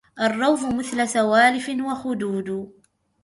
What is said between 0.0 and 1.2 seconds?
الروض مثل